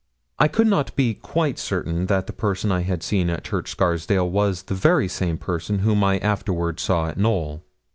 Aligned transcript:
I 0.39 0.47
could 0.47 0.65
not 0.65 0.95
be 0.95 1.13
quite 1.13 1.59
certain 1.59 2.07
that 2.07 2.25
the 2.25 2.33
person 2.33 2.71
I 2.71 2.81
had 2.81 3.03
seen 3.03 3.29
at 3.29 3.43
Church 3.43 3.69
Scarsdale 3.69 4.27
was 4.27 4.63
the 4.63 4.73
very 4.73 5.07
same 5.07 5.37
whom 5.37 6.03
I 6.03 6.17
afterwards 6.17 6.81
saw 6.81 7.07
at 7.09 7.19
Knowl. 7.19 7.61